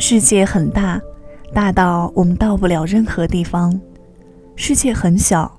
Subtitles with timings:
[0.00, 1.00] 世界很大，
[1.52, 3.72] 大到我们到不了任何地方；
[4.54, 5.50] 世界很小，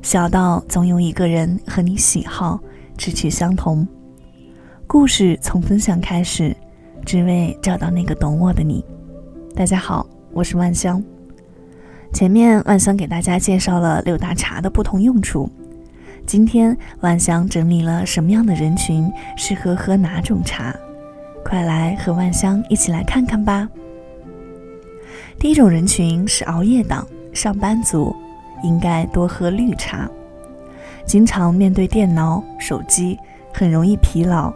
[0.00, 2.58] 小到总有一个人和你喜好、
[2.96, 3.86] 志趣相同。
[4.86, 6.56] 故事从分享开始，
[7.04, 8.84] 只为找到那个懂我的你。
[9.56, 11.02] 大家好，我是万香。
[12.12, 15.50] 前面万香给大家介绍了六大茶的不同用处，
[16.24, 20.72] 今天万香整理了什么样的人群适合喝哪种茶。
[21.44, 23.68] 快来和万香一起来看看吧。
[25.38, 28.14] 第一种人群是熬夜党、上班族，
[28.62, 30.08] 应该多喝绿茶。
[31.06, 33.18] 经常面对电脑、手机，
[33.52, 34.52] 很容易疲劳，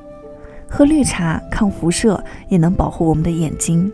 [0.68, 3.90] 喝绿茶抗辐射，也能保护我们的眼睛。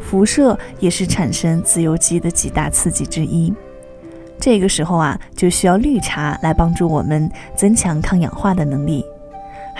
[0.00, 3.52] 辐射也是产生自由基的几大刺激之一。
[4.38, 9.04] 这个时候啊，就需要绿茶来帮助我们增强抗氧化的能力。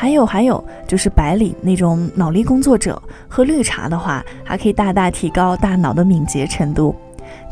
[0.01, 6.97] 还有还有，就是白领那种脑力工作者喝绿茶的话，还可以大大提高大脑的敏捷程度，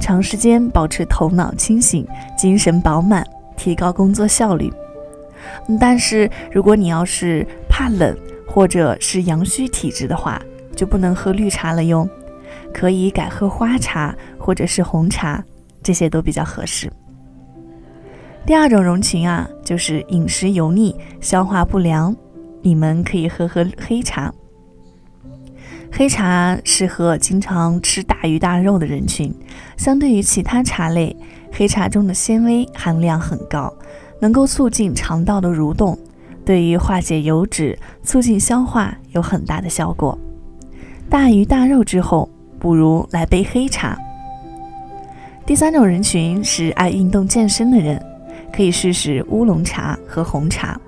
[0.00, 3.22] 长时间保持头脑清醒、精神饱满，
[3.54, 4.72] 提高工作效率。
[5.78, 10.40] 但是如果你要是怕冷或者是阳虚体质的话，
[10.74, 12.08] 就不能喝绿茶了哟，
[12.72, 15.44] 可以改喝花茶或者是红茶，
[15.82, 16.90] 这些都比较合适。
[18.46, 22.16] 第二种人群啊，就是饮食油腻、消化不良。
[22.62, 24.32] 你们可以喝喝黑茶。
[25.90, 29.34] 黑茶适合经常吃大鱼大肉的人群。
[29.76, 31.16] 相对于其他茶类，
[31.52, 33.72] 黑茶中的纤维含量很高，
[34.20, 35.98] 能够促进肠道的蠕动，
[36.44, 40.18] 对于化解油脂、促进消化有很大的效果。
[41.08, 42.28] 大鱼大肉之后，
[42.58, 43.96] 不如来杯黑茶。
[45.46, 47.98] 第三种人群是爱运动健身的人，
[48.52, 50.78] 可以试试乌龙茶和红茶。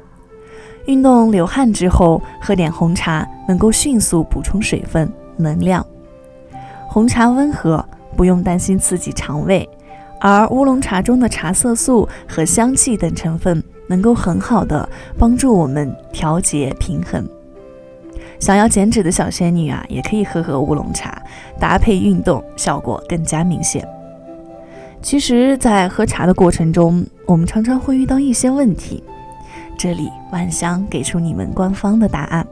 [0.91, 5.87] 运动流汗之后，喝点红茶能够迅速补充水分、能量。
[6.89, 7.85] 红茶温和，
[8.17, 9.69] 不用担心刺激肠胃，
[10.21, 17.25] 而乌龙茶中的茶色素和香气等成分能够很好的帮助我们调节平衡。
[18.41, 21.23] 想要减脂的小仙女啊，也可以喝喝乌龙茶，
[21.61, 23.87] 搭配运动，效果更加明显。
[25.01, 29.05] 其实，在喝茶的过程中，我们常常会遇到一些问题。
[29.83, 32.47] 这里万香给出你们官方的答案。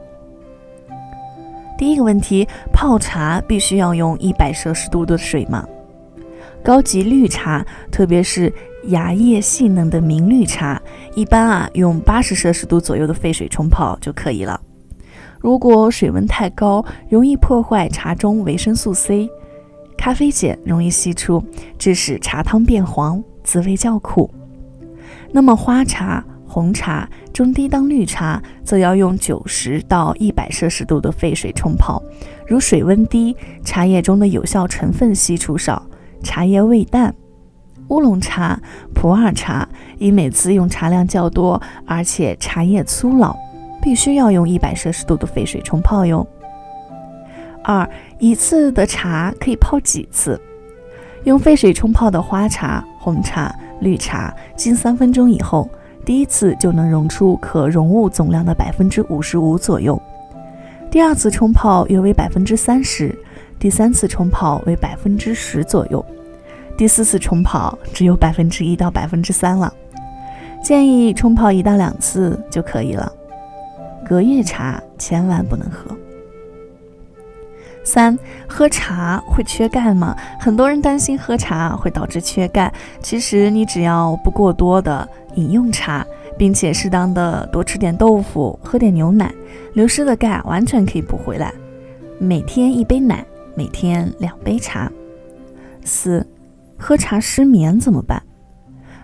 [1.77, 5.63] 第一个问题，泡茶必须要用一百摄氏度的水吗？
[6.63, 8.51] 高级绿茶，特别是
[8.85, 10.81] 芽叶细嫩的明绿茶，
[11.13, 14.59] 一般啊用八十摄氏度左右的沸水冲泡就可以了。
[15.37, 19.29] 如果水温太高，容易破坏茶中维生素 C，
[19.95, 21.43] 咖啡碱容易析出，
[21.77, 24.31] 致使茶汤变黄，滋味较苦。
[25.31, 26.25] 那么花茶。
[26.49, 32.01] 红茶、中低档绿茶则要用九十到一百摄氏度的沸水冲泡，
[32.47, 35.85] 如水温低，茶叶中的有效成分析出少，
[36.23, 37.13] 茶叶味淡。
[37.89, 38.59] 乌龙茶、
[38.95, 43.35] 普洱茶因每次用茶量较多，而且茶叶粗老，
[43.79, 46.27] 必须要用一百摄氏度的沸水冲泡哟。
[47.63, 50.41] 二，一次的茶可以泡几次？
[51.25, 55.69] 用沸水冲泡的花茶、红茶、绿茶，近三分钟以后。
[56.09, 60.01] 第一次就能溶出可溶物总量的百分之五十五左右，
[60.89, 63.15] 第二次冲泡约为百分之三十，
[63.59, 66.03] 第三次冲泡为百分之十左右，
[66.75, 69.71] 第四次冲泡只有百分之一到百分之三了。
[70.63, 73.13] 建议冲泡一到两次就可以了。
[74.03, 75.95] 隔夜茶千万不能喝。
[77.89, 78.15] 三，
[78.47, 80.15] 喝茶会缺钙吗？
[80.39, 85.09] 很多人担心喝茶会导致缺钙，其实你只要不过多的。
[85.35, 86.05] 饮用茶，
[86.37, 89.33] 并且适当的多吃点豆腐，喝点牛奶，
[89.73, 91.53] 流失的钙完全可以补回来。
[92.19, 94.91] 每天一杯奶，每天两杯茶。
[95.85, 96.25] 四，
[96.77, 98.21] 喝茶失眠怎么办？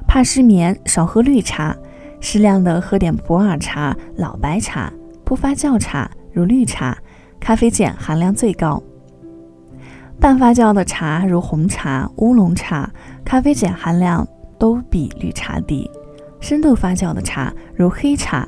[0.08, 1.76] 怕失眠，少喝绿茶，
[2.20, 4.92] 适量的喝点普洱茶、老白茶、
[5.24, 6.98] 不发酵茶，如绿茶，
[7.46, 8.82] 咖啡碱含量最高。
[10.20, 12.90] 半发酵的茶如红茶、乌龙茶，
[13.24, 14.28] 咖啡碱含量
[14.58, 15.88] 都比绿茶低。
[16.40, 18.48] 深度发酵的茶，如黑茶，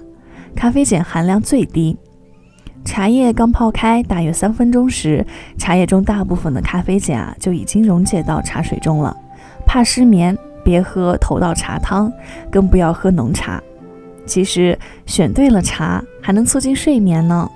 [0.56, 1.96] 咖啡碱含量最低。
[2.84, 5.24] 茶叶刚泡开大约三分钟时，
[5.60, 9.16] 茶叶中大部分的咖啡碱啊就已经溶解到茶水中了。
[9.64, 12.12] 怕失眠，别喝头道茶汤，
[12.52, 13.62] 更不要喝浓茶。
[14.26, 17.48] 其实选对了茶，还能促进睡眠呢。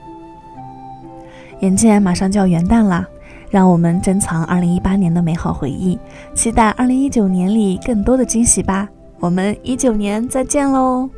[1.62, 3.08] 眼见马上就要元旦了，
[3.50, 5.98] 让我们珍藏二零一八年的美好回忆，
[6.34, 8.88] 期待二零一九年里更多的惊喜吧。
[9.20, 11.10] 我们一九年再见喽。